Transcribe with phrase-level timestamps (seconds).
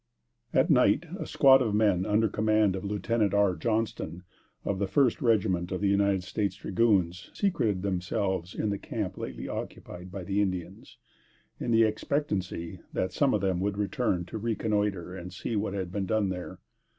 [0.51, 3.55] At night, a squad of men under command of Lieutenant R.
[3.55, 4.23] Johnston,
[4.65, 10.11] of the First Regiment of United States Dragoons, secreted themselves in the camp lately occupied
[10.11, 10.97] by the Indians,
[11.59, 15.91] in the expectancy that some of them would return to reconnoitre and see what had
[15.91, 16.57] been done there.